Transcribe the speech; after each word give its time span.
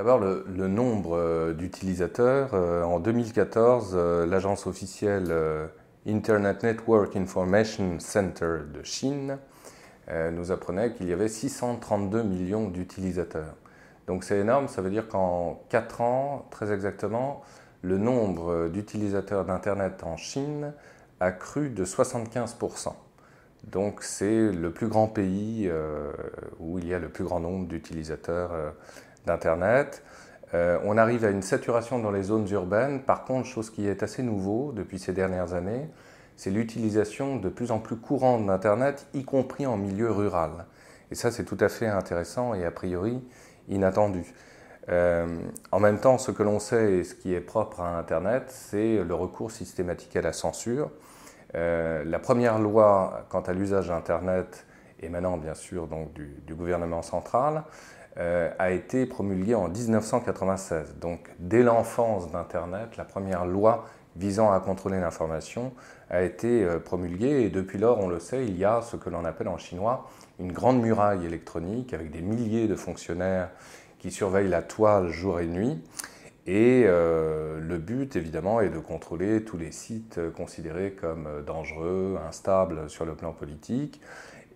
D'abord, 0.00 0.18
le, 0.18 0.66
nombre 0.66 1.52
d'utilisateurs. 1.52 2.54
En 2.54 3.00
2014, 3.00 3.94
l'agence 4.26 4.66
officielle 4.66 5.30
Internet 6.06 6.62
Network 6.62 7.16
Information 7.16 7.98
Center 7.98 8.60
de 8.72 8.82
Chine 8.82 9.36
nous 10.10 10.52
apprenait 10.52 10.94
qu'il 10.94 11.06
y 11.06 11.12
avait 11.12 11.28
632 11.28 12.22
millions 12.22 12.70
d'utilisateurs. 12.70 13.54
Donc 14.06 14.24
c'est 14.24 14.38
énorme, 14.38 14.68
ça 14.68 14.80
veut 14.80 14.88
dire 14.88 15.06
qu'en 15.06 15.60
4 15.68 16.00
ans, 16.00 16.46
très 16.50 16.72
exactement, 16.72 17.42
le 17.82 17.98
nombre 17.98 18.68
d'utilisateurs 18.68 19.44
d'Internet 19.44 20.02
en 20.02 20.16
Chine 20.16 20.72
a 21.20 21.30
cru 21.30 21.68
de 21.68 21.84
75%. 21.84 22.94
Donc 23.64 24.02
c'est 24.02 24.50
le 24.50 24.70
plus 24.70 24.88
grand 24.88 25.06
pays 25.06 25.68
euh, 25.68 26.12
où 26.58 26.78
il 26.78 26.86
y 26.86 26.94
a 26.94 26.98
le 26.98 27.08
plus 27.08 27.24
grand 27.24 27.40
nombre 27.40 27.66
d'utilisateurs 27.66 28.52
euh, 28.52 28.70
d'Internet. 29.26 30.02
Euh, 30.54 30.78
on 30.84 30.96
arrive 30.98 31.24
à 31.24 31.30
une 31.30 31.42
saturation 31.42 31.98
dans 31.98 32.10
les 32.10 32.24
zones 32.24 32.48
urbaines. 32.50 33.02
Par 33.02 33.24
contre, 33.24 33.46
chose 33.46 33.70
qui 33.70 33.86
est 33.86 34.02
assez 34.02 34.22
nouveau 34.22 34.72
depuis 34.72 34.98
ces 34.98 35.12
dernières 35.12 35.54
années, 35.54 35.88
c'est 36.36 36.50
l'utilisation 36.50 37.36
de 37.36 37.48
plus 37.48 37.70
en 37.70 37.78
plus 37.78 37.96
courante 37.96 38.46
d'Internet, 38.46 39.06
y 39.14 39.24
compris 39.24 39.66
en 39.66 39.76
milieu 39.76 40.10
rural. 40.10 40.66
Et 41.10 41.14
ça, 41.14 41.30
c'est 41.30 41.44
tout 41.44 41.58
à 41.60 41.68
fait 41.68 41.86
intéressant 41.86 42.54
et 42.54 42.64
a 42.64 42.70
priori 42.70 43.22
inattendu. 43.68 44.24
en 44.88 45.80
même 45.80 45.98
temps, 46.00 46.18
ce 46.18 46.32
que 46.32 46.42
l'on 46.42 46.58
sait 46.58 46.94
et 46.94 47.04
ce 47.04 47.14
qui 47.14 47.34
est 47.34 47.40
propre 47.40 47.80
à 47.80 47.98
Internet, 47.98 48.44
c'est 48.48 49.04
le 49.04 49.14
recours 49.14 49.50
systématique 49.50 50.16
à 50.16 50.22
la 50.22 50.32
censure. 50.32 50.90
Euh, 51.54 52.04
la 52.04 52.18
première 52.18 52.58
loi 52.58 53.26
quant 53.28 53.40
à 53.40 53.52
l'usage 53.52 53.88
d'Internet, 53.88 54.66
émanant 55.00 55.36
bien 55.36 55.54
sûr 55.54 55.86
donc 55.86 56.12
du, 56.12 56.54
gouvernement 56.54 57.02
central, 57.02 57.64
euh, 58.18 58.50
a 58.58 58.72
été 58.72 59.06
promulguée 59.06 59.54
en 59.54 59.68
1996. 59.68 60.96
Donc 61.00 61.30
dès 61.38 61.62
l'enfance 61.62 62.30
d'Internet, 62.32 62.96
la 62.96 63.04
première 63.04 63.46
loi 63.46 63.86
visant 64.16 64.50
à 64.50 64.58
contrôler 64.58 64.98
l'information 64.98 65.72
a 66.10 66.22
été 66.22 66.64
euh, 66.64 66.80
promulguée 66.80 67.42
et 67.42 67.50
depuis 67.50 67.78
lors, 67.78 68.00
on 68.00 68.08
le 68.08 68.18
sait, 68.18 68.44
il 68.44 68.58
y 68.58 68.64
a 68.64 68.82
ce 68.82 68.96
que 68.96 69.10
l'on 69.10 69.24
appelle 69.24 69.46
en 69.46 69.58
chinois 69.58 70.10
une 70.40 70.50
grande 70.50 70.82
muraille 70.82 71.24
électronique 71.24 71.94
avec 71.94 72.10
des 72.10 72.20
milliers 72.20 72.66
de 72.66 72.74
fonctionnaires 72.74 73.50
qui 74.00 74.10
surveillent 74.10 74.48
la 74.48 74.62
toile 74.62 75.10
jour 75.10 75.38
et 75.38 75.46
nuit. 75.46 75.80
Et 76.48 76.82
euh, 76.86 77.60
le 77.60 77.78
but, 77.78 78.16
évidemment, 78.16 78.60
est 78.60 78.70
de 78.70 78.78
contrôler 78.80 79.44
tous 79.44 79.56
les 79.56 79.70
sites 79.70 80.18
considérés 80.36 80.92
comme 80.92 81.28
dangereux, 81.46 82.18
instables 82.26 82.90
sur 82.90 83.04
le 83.04 83.14
plan 83.14 83.32
politique. 83.32 84.00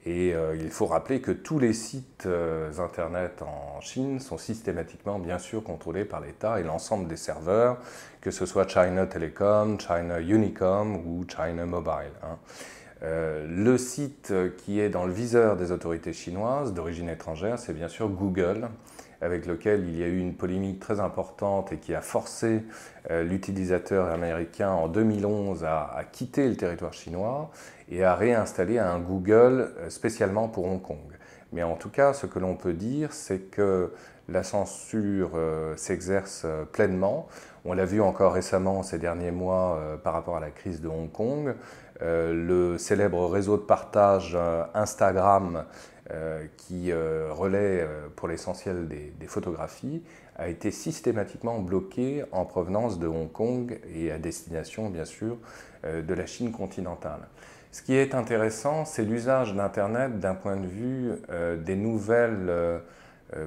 Et 0.07 0.35
euh, 0.35 0.55
il 0.57 0.69
faut 0.71 0.87
rappeler 0.87 1.21
que 1.21 1.31
tous 1.31 1.59
les 1.59 1.73
sites 1.73 2.25
euh, 2.27 2.71
Internet 2.79 3.43
en 3.43 3.81
Chine 3.81 4.21
sont 4.21 4.37
systématiquement, 4.37 5.19
bien 5.19 5.39
sûr, 5.39 5.65
contrôlés 5.65 6.05
par 6.05 6.21
l'État 6.21 6.61
et 6.61 6.63
l'ensemble 6.63 7.09
des 7.09 7.17
serveurs, 7.17 7.79
que 8.21 8.31
ce 8.31 8.45
soit 8.45 8.69
China 8.69 9.07
Telecom, 9.07 9.81
China 9.81 10.21
Unicom 10.21 10.97
ou 10.97 11.25
China 11.27 11.65
Mobile. 11.65 12.13
Hein. 12.23 12.39
le 13.03 13.77
site 13.77 14.33
qui 14.59 14.81
est 14.81 14.89
dans 14.89 15.05
le 15.05 15.13
viseur 15.13 15.57
des 15.57 15.73
autorités 15.73 16.13
chinoises 16.13 16.73
d'origine 16.75 17.09
étrangère, 17.09 17.59
c'est 17.59 17.75
bien 17.75 17.89
sûr 17.89 18.09
Google 18.09 18.69
avec 19.25 19.47
lequel 19.47 19.89
il 19.89 19.99
y 19.99 20.03
a 20.03 20.07
eu 20.07 20.19
une 20.19 20.35
polémique 20.35 20.81
très 20.81 21.01
importante 21.01 21.73
et 21.73 21.79
qui 21.79 21.95
a 21.95 22.03
forcé 22.03 22.63
euh, 23.11 23.23
l'utilisateur 23.23 24.11
américain 24.11 24.71
en 24.71 24.87
2011 24.87 25.65
à, 25.65 26.03
quitter 26.13 26.49
le 26.49 26.57
territoire 26.57 26.93
chinois 26.93 27.51
et 27.91 28.05
à 28.05 28.15
réinstaller 28.15 28.79
un 28.79 28.99
Google 28.99 29.73
euh, 29.79 29.89
spécialement 29.89 30.49
pour 30.49 30.67
Hong 30.67 30.83
Kong. 30.83 30.99
Mais 31.53 31.63
en 31.63 31.77
tout 31.77 31.89
cas, 31.89 32.13
ce 32.13 32.27
que 32.27 32.39
l'on 32.39 32.55
peut 32.55 32.75
dire, 32.75 33.13
c'est 33.13 33.51
que 33.51 33.93
la 34.29 34.43
censure 34.43 35.33
euh, 35.37 35.75
s'exerce 35.77 36.47
pleinement. 36.73 37.27
On 37.65 37.73
l'a 37.73 37.87
vu 37.87 38.03
encore 38.03 38.35
récemment 38.35 38.83
ces 38.83 38.99
derniers 38.99 39.31
mois 39.31 39.81
par 40.05 40.13
rapport 40.13 40.37
à 40.37 40.41
la 40.41 40.51
crise 40.51 40.83
de 40.83 40.89
Hong 40.89 41.11
Kong. 41.11 41.55
le 42.03 42.77
célèbre 42.77 43.27
réseau 43.27 43.57
de 43.57 43.63
partage 43.63 44.37
Instagram 44.75 45.65
qui 46.59 46.93
euh, 46.93 47.33
relaie 47.33 47.81
euh, 47.81 48.09
pour 48.15 48.29
l'essentiel 48.29 48.89
des, 48.89 49.27
photographies, 49.27 50.03
a 50.37 50.49
été 50.49 50.71
systématiquement 50.71 51.61
bloqué 51.61 52.25
en 52.33 52.45
provenance 52.45 52.99
de 52.99 53.07
Hong 53.07 53.33
Kong 53.33 53.81
et 53.95 54.13
à 54.13 54.19
destination, 54.19 54.91
bien 54.91 55.05
sûr, 55.05 55.39
de 55.85 56.15
la 56.15 56.27
Chine 56.27 56.51
continentale. 56.51 57.21
Ce 57.73 57.83
qui 57.83 57.95
est 57.95 58.15
intéressant, 58.15 58.85
c'est 58.85 59.05
l'usage 59.05 59.55
d'Internet 59.55 60.19
d'un 60.19 60.35
point 60.35 60.57
de 60.57 60.67
vue 60.67 61.13
des 61.65 61.77
nouvelles 61.77 62.53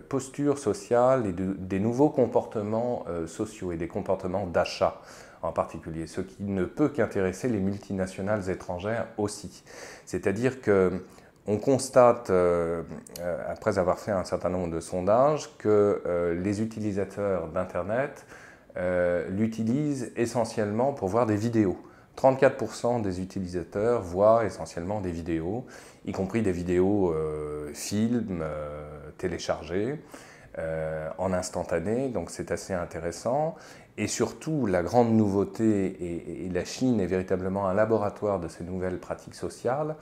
postures 0.07 0.57
sociales 0.57 1.25
et 1.25 1.34
des 1.34 1.79
nouveaux 1.79 2.09
comportements 2.09 3.06
sociaux 3.25 3.72
et 3.72 3.78
des 3.78 3.88
comportements 3.88 4.47
d'achat 4.47 5.01
en 5.41 5.51
particulier, 5.51 6.07
ce 6.07 6.22
qui 6.22 6.44
ne 6.44 6.66
peut 6.66 6.89
qu'intéresser 6.89 7.50
les 7.50 7.59
multinationales 7.59 8.50
étrangères 8.50 9.07
aussi. 9.18 9.63
C'est-à-dire 10.06 10.62
que 10.62 11.03
on 11.47 11.58
constate, 11.58 12.30
euh, 12.30 12.84
euh, 13.22 13.44
après 13.47 13.80
avoir 13.80 14.00
fait 14.00 14.12
un 14.12 14.25
certain 14.25 14.50
nombre 14.50 14.69
de 14.69 14.81
sondages, 14.81 15.50
que 15.58 16.02
euh, 16.06 16.35
les 16.35 16.62
utilisateurs 16.62 17.47
d'Internet 17.47 18.25
l'utilisent 19.31 20.12
essentiellement 20.16 20.94
pour 20.94 21.07
voir 21.07 21.25
des 21.25 21.36
vidéos. 21.36 21.78
34% 22.16 23.02
des 23.02 23.22
utilisateurs 23.22 24.03
voient 24.03 24.46
essentiellement 24.46 25.02
des 25.02 25.09
vidéos, 25.09 25.66
y 26.06 26.12
compris 26.12 26.44
des 26.44 26.52
vidéos 26.52 27.12
films 27.74 28.46
téléchargés 29.18 30.00
en 31.18 31.34
instantané, 31.34 32.09
donc 32.09 32.30
c'est 32.30 32.52
assez 32.52 32.75
intéressant. 32.75 33.56
Et 33.97 34.06
surtout, 34.06 34.68
la 34.68 34.84
grande 34.84 35.12
nouveauté, 35.12 36.46
et 36.46 36.50
la 36.50 36.63
Chine 36.63 37.00
est 37.00 37.07
véritablement 37.07 37.68
un 37.68 37.74
laboratoire 37.74 38.40
de 38.40 38.47
ces 38.47 38.63
nouvelles 38.63 39.00
pratiques 39.00 39.34
sociales, 39.34 39.96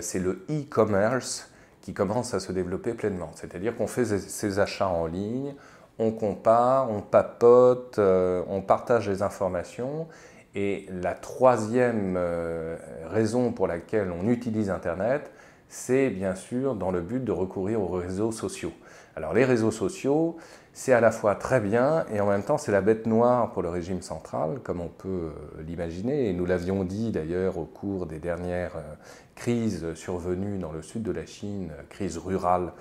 c'est 0.00 0.18
le 0.18 0.44
e-commerce 0.50 1.50
qui 1.82 1.92
commence 1.92 2.32
à 2.32 2.40
se 2.40 2.52
développer 2.52 2.94
pleinement. 2.94 3.30
C'est-à-dire 3.34 3.76
qu'on 3.76 3.88
fait 3.88 4.04
ses 4.04 4.58
achats 4.58 4.88
en 4.88 5.06
ligne, 5.06 5.54
on 5.98 6.10
compare, 6.12 6.90
on 6.90 7.00
papote, 7.00 7.98
euh, 7.98 8.42
on 8.48 8.62
partage 8.62 9.08
les 9.08 9.22
informations. 9.22 10.06
Et 10.54 10.86
la 10.90 11.14
troisième 11.14 12.14
euh, 12.16 12.76
raison 13.08 13.52
pour 13.52 13.66
laquelle 13.66 14.10
on 14.10 14.28
utilise 14.28 14.70
Internet, 14.70 15.30
c'est 15.68 16.10
bien 16.10 16.34
sûr 16.34 16.74
dans 16.74 16.90
le 16.90 17.00
but 17.00 17.24
de 17.24 17.32
recourir 17.32 17.80
aux 17.80 17.88
réseaux 17.88 18.32
sociaux. 18.32 18.72
Alors 19.16 19.34
les 19.34 19.44
réseaux 19.44 19.70
sociaux, 19.70 20.36
c'est 20.72 20.92
à 20.92 21.00
la 21.00 21.10
fois 21.10 21.34
très 21.34 21.60
bien 21.60 22.04
et 22.12 22.20
en 22.20 22.26
même 22.26 22.42
temps 22.42 22.56
c'est 22.56 22.72
la 22.72 22.80
bête 22.80 23.06
noire 23.06 23.52
pour 23.52 23.62
le 23.62 23.68
régime 23.68 24.00
central, 24.00 24.58
comme 24.62 24.80
on 24.80 24.88
peut 24.88 25.08
euh, 25.08 25.62
l'imaginer. 25.66 26.28
Et 26.28 26.32
nous 26.32 26.46
l'avions 26.46 26.84
dit 26.84 27.10
d'ailleurs 27.10 27.58
au 27.58 27.64
cours 27.64 28.06
des 28.06 28.18
dernières 28.18 28.76
euh, 28.76 28.94
crises 29.34 29.92
survenues 29.94 30.58
dans 30.58 30.72
le 30.72 30.82
sud 30.82 31.02
de 31.02 31.12
la 31.12 31.26
Chine, 31.26 31.70
crise 31.90 32.16
rurale 32.16 32.72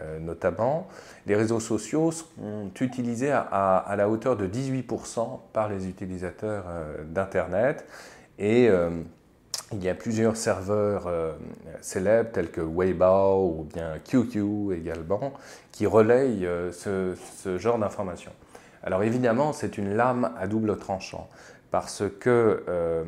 euh, 0.00 0.20
notamment. 0.20 0.86
Les 1.26 1.34
réseaux 1.34 1.60
sociaux 1.60 2.12
sont 2.12 2.70
utilisés 2.80 3.32
à, 3.32 3.94
la 3.96 4.08
hauteur 4.08 4.36
de 4.36 4.46
18% 4.46 5.40
par 5.52 5.68
les 5.68 5.88
utilisateurs 5.88 6.64
d'Internet. 7.06 7.84
Et 8.38 8.70
il 9.72 9.84
y 9.84 9.88
a 9.88 9.94
plusieurs 9.94 10.36
serveurs 10.36 11.06
euh, 11.06 11.32
célèbres 11.80 12.30
tels 12.32 12.50
que 12.50 12.60
Weibo 12.60 13.58
ou 13.58 13.68
bien 13.72 13.94
QQ 14.04 14.74
également 14.74 15.32
qui 15.70 15.86
relayent 15.86 16.46
euh, 16.46 16.72
ce, 16.72 17.58
genre 17.58 17.78
d'informations. 17.78 18.32
Alors 18.82 19.02
évidemment, 19.02 19.52
c'est 19.52 19.78
une 19.78 19.94
lame 19.94 20.32
à 20.38 20.46
double 20.46 20.76
tranchant 20.78 21.28
parce 21.70 22.02
que 22.18 22.64
euh, 22.68 23.04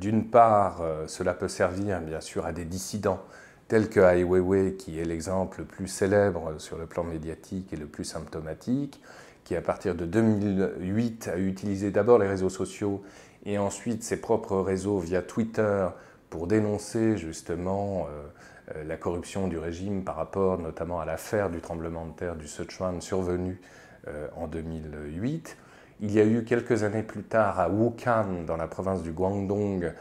d'une 0.00 0.26
part, 0.26 0.82
cela 1.08 1.34
peut 1.34 1.48
servir 1.48 2.00
bien 2.00 2.20
sûr 2.20 2.46
à 2.46 2.52
des 2.52 2.64
dissidents 2.64 3.20
tels 3.66 3.88
que 3.88 3.98
Ai 3.98 4.22
Weiwei, 4.22 4.74
qui 4.74 5.00
est 5.00 5.04
l'exemple 5.04 5.60
le 5.60 5.64
plus 5.64 5.88
célèbre 5.88 6.54
sur 6.58 6.78
le 6.78 6.86
plan 6.86 7.02
médiatique 7.02 7.72
et 7.72 7.76
le 7.76 7.86
plus 7.86 8.04
symptomatique, 8.04 9.00
qui 9.44 9.56
à 9.56 9.60
partir 9.60 9.96
de 9.96 10.04
2008 10.04 11.30
a 11.34 11.38
utilisé 11.38 11.90
d'abord 11.90 12.18
les 12.18 12.28
réseaux 12.28 12.50
sociaux 12.50 13.02
et 13.46 13.58
ensuite 13.58 14.02
ses 14.02 14.20
propres 14.20 14.58
réseaux 14.58 14.98
via 14.98 15.22
Twitter 15.22 15.88
pour 16.30 16.46
dénoncer 16.46 17.16
justement 17.16 18.06
euh, 18.10 18.76
euh, 18.76 18.84
la 18.84 18.96
corruption 18.96 19.48
du 19.48 19.58
régime 19.58 20.04
par 20.04 20.16
rapport 20.16 20.58
notamment 20.58 21.00
à 21.00 21.04
l'affaire 21.04 21.50
du 21.50 21.60
tremblement 21.60 22.06
de 22.06 22.12
terre 22.12 22.36
du 22.36 22.46
Sichuan 22.46 23.00
survenu 23.00 23.60
euh, 24.08 24.28
en 24.36 24.46
2008. 24.46 25.56
Il 26.00 26.12
y 26.12 26.20
a 26.20 26.24
eu 26.24 26.44
quelques 26.44 26.84
années 26.84 27.02
plus 27.02 27.24
tard 27.24 27.58
à 27.58 27.68
Wuhan, 27.68 28.44
dans 28.46 28.56
la 28.56 28.68
province 28.68 29.02
du 29.02 29.10
Guangdong, 29.10 29.92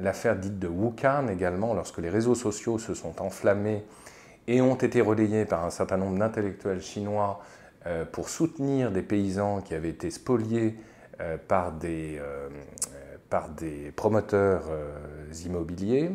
l'affaire 0.00 0.34
dite 0.34 0.58
de 0.58 0.66
Wuhan 0.66 1.28
également, 1.28 1.74
lorsque 1.74 1.98
les 1.98 2.10
réseaux 2.10 2.34
sociaux 2.34 2.80
se 2.80 2.92
sont 2.92 3.22
enflammés 3.22 3.84
et 4.48 4.60
ont 4.60 4.74
été 4.74 5.00
relayés 5.00 5.44
par 5.44 5.64
un 5.64 5.70
certain 5.70 5.96
nombre 5.96 6.18
d'intellectuels 6.18 6.82
chinois 6.82 7.40
pour 8.10 8.28
soutenir 8.28 8.90
des 8.90 9.02
paysans 9.02 9.60
qui 9.60 9.76
avaient 9.76 9.90
été 9.90 10.10
spoliés 10.10 10.76
par, 11.48 11.72
des, 11.72 12.18
euh, 12.20 12.48
par 13.28 13.48
des 13.48 13.92
promoteurs 13.92 14.64
euh, 14.70 14.92
immobiliers. 15.44 16.10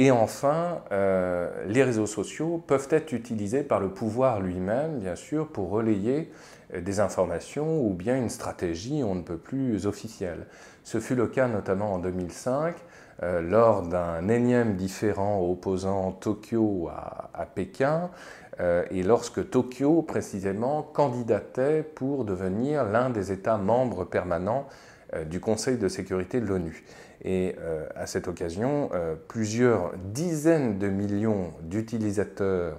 Et 0.00 0.12
enfin, 0.12 0.82
euh, 0.92 1.50
les 1.66 1.82
réseaux 1.82 2.06
sociaux 2.06 2.62
peuvent 2.64 2.86
être 2.90 3.12
utilisés 3.12 3.64
par 3.64 3.80
le 3.80 3.88
pouvoir 3.88 4.40
lui-même, 4.40 5.00
bien 5.00 5.16
sûr, 5.16 5.48
pour 5.48 5.70
relayer 5.70 6.30
euh, 6.72 6.80
des 6.80 7.00
informations 7.00 7.84
ou 7.84 7.94
bien 7.94 8.16
une 8.16 8.28
stratégie 8.28 9.02
on 9.02 9.16
ne 9.16 9.22
peut 9.22 9.38
plus 9.38 9.86
officielle. 9.86 10.46
Ce 10.84 11.00
fut 11.00 11.16
le 11.16 11.26
cas 11.26 11.48
notamment 11.48 11.94
en 11.94 11.98
2005, 11.98 12.76
euh, 13.22 13.40
lors 13.40 13.82
d'un 13.82 14.28
énième 14.28 14.76
différent 14.76 15.40
opposant 15.40 16.12
Tokyo 16.12 16.88
à, 16.88 17.46
Pékin, 17.46 18.10
et 18.90 19.04
lorsque 19.04 19.50
Tokyo, 19.50 20.02
précisément, 20.02 20.82
candidatait 20.82 21.84
pour 21.84 22.24
devenir 22.24 22.82
l'un 22.82 23.08
des 23.08 23.30
États 23.30 23.56
membres 23.56 24.04
permanents 24.04 24.66
du 25.30 25.38
Conseil 25.38 25.78
de 25.78 25.86
sécurité 25.86 26.40
de 26.40 26.46
l'ONU. 26.46 26.84
Et 27.24 27.56
euh, 27.58 27.86
à 27.96 28.06
cette 28.06 28.28
occasion, 28.28 28.90
euh, 28.94 29.16
plusieurs 29.28 29.92
dizaines 29.96 30.78
de 30.78 30.88
millions 30.88 31.52
d'utilisateurs 31.62 32.78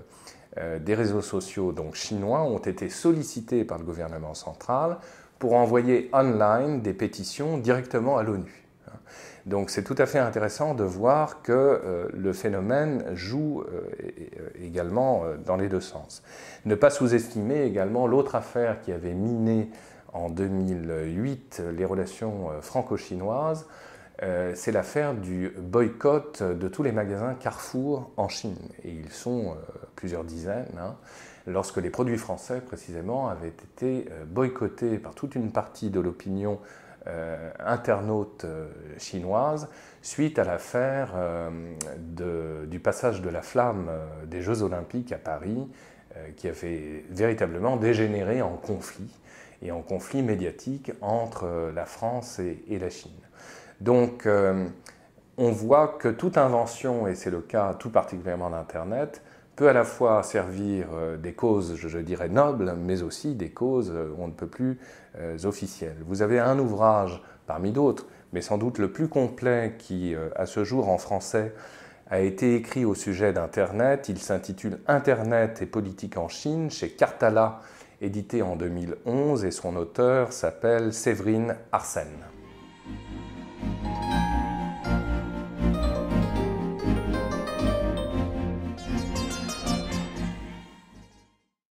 euh, 0.57 0.79
des 0.79 0.95
réseaux 0.95 1.21
sociaux 1.21 1.71
donc 1.73 1.95
chinois 1.95 2.43
ont 2.43 2.59
été 2.59 2.89
sollicités 2.89 3.65
par 3.65 3.77
le 3.77 3.83
gouvernement 3.83 4.33
central 4.33 4.97
pour 5.39 5.53
envoyer 5.53 6.09
online 6.13 6.81
des 6.81 6.93
pétitions 6.93 7.57
directement 7.57 8.17
à 8.17 8.23
l'ONU. 8.23 8.68
Donc 9.49 9.69
c'est 9.69 9.83
tout 9.83 9.95
à 9.97 10.05
fait 10.05 10.19
intéressant 10.19 10.75
de 10.75 10.83
voir 10.83 11.41
que 11.41 12.07
le 12.13 12.33
phénomène 12.33 13.03
joue 13.15 13.63
également 14.61 15.23
dans 15.43 15.55
les 15.55 15.67
deux 15.67 15.81
sens. 15.81 16.23
Ne 16.65 16.75
pas 16.75 16.91
sous-estimer 16.91 17.63
également 17.63 18.05
l'autre 18.05 18.35
affaire 18.35 18.79
qui 18.81 18.91
avait 18.91 19.15
miné 19.15 19.69
en 20.13 20.29
2008 20.29 21.63
les 21.75 21.85
relations 21.85 22.49
franco-chinoises, 22.61 23.65
euh, 24.21 24.51
c'est 24.55 24.71
l'affaire 24.71 25.13
du 25.13 25.53
boycott 25.57 26.43
de 26.43 26.67
tous 26.67 26.83
les 26.83 26.91
magasins 26.91 27.35
Carrefour 27.35 28.11
en 28.17 28.27
Chine. 28.27 28.57
Et 28.83 28.91
ils 28.91 29.11
sont 29.11 29.51
euh, 29.51 29.55
plusieurs 29.95 30.23
dizaines. 30.23 30.67
Hein, 30.77 30.95
lorsque 31.47 31.77
les 31.77 31.89
produits 31.89 32.17
français, 32.17 32.59
précisément, 32.59 33.29
avaient 33.29 33.47
été 33.47 34.09
euh, 34.11 34.25
boycottés 34.25 34.97
par 34.97 35.15
toute 35.15 35.35
une 35.35 35.51
partie 35.51 35.89
de 35.89 35.99
l'opinion 36.01 36.59
internaute 37.59 38.45
chinoise 38.97 39.69
suite 40.01 40.37
à 40.37 40.43
l'affaire 40.43 41.13
du 41.97 42.79
passage 42.79 43.21
de 43.21 43.29
la 43.29 43.41
flamme 43.41 43.89
des 44.27 44.41
Jeux 44.41 44.61
olympiques 44.61 45.11
à 45.11 45.17
Paris, 45.17 45.67
qui 46.35 46.47
avait 46.47 47.05
véritablement 47.09 47.77
dégénéré 47.77 48.41
en 48.41 48.57
conflit 48.57 49.11
et 49.61 49.71
en 49.71 49.81
conflit 49.81 50.21
médiatique 50.21 50.91
entre 51.01 51.71
la 51.73 51.85
France 51.85 52.39
et 52.39 52.79
la 52.79 52.89
Chine. 52.89 53.11
Donc, 53.81 54.25
euh, 54.25 54.67
on 55.37 55.51
voit 55.51 55.87
que 55.99 56.09
toute 56.09 56.37
invention, 56.37 57.07
et 57.07 57.15
c'est 57.15 57.29
le 57.29 57.41
cas 57.41 57.73
tout 57.73 57.89
particulièrement 57.89 58.49
d'Internet, 58.49 59.21
peut 59.59 59.67
à 59.67 59.73
la 59.73 59.83
fois 59.83 60.23
servir 60.23 60.87
euh, 60.93 61.17
des 61.17 61.33
causes, 61.33 61.75
je, 61.75 61.99
dirais, 61.99 62.29
nobles, 62.29 62.75
mais 62.81 63.01
aussi 63.01 63.35
des 63.35 63.49
causes 63.49 63.91
euh, 63.93 64.15
on 64.17 64.27
ne 64.27 64.31
peut 64.31 64.47
plus 64.47 64.79
officielles. 65.43 65.97
Vous 66.05 66.21
avez 66.21 66.39
un 66.39 66.57
ouvrage 66.59 67.21
parmi 67.45 67.73
d'autres, 67.73 68.05
mais 68.31 68.41
sans 68.41 68.57
doute 68.57 68.77
le 68.77 68.89
plus 68.89 69.09
complet 69.09 69.75
qui, 69.77 70.15
à 70.35 70.45
ce 70.45 70.63
jour 70.63 70.87
en 70.87 70.97
français, 70.97 71.53
a 72.09 72.21
été 72.21 72.55
écrit 72.55 72.85
au 72.85 72.95
sujet 72.95 73.33
d'Internet. 73.33 74.07
Il 74.07 74.19
s'intitule 74.19 74.79
Internet 74.87 75.61
et 75.61 75.65
politique 75.65 76.15
en 76.15 76.29
Chine 76.29 76.71
chez 76.71 76.91
Cartala, 76.91 77.59
édité 77.99 78.41
en 78.41 78.55
2011, 78.55 79.43
et 79.43 79.51
son 79.51 79.75
auteur 79.75 80.31
s'appelle 80.31 80.93
Séverine 80.93 81.57
Arsène. 81.73 82.38